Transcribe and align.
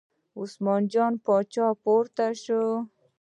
عثمان 0.39 0.81
جان 0.93 1.13
پاچا 1.25 1.67
پورته 1.83 2.27
شو. 2.43 2.63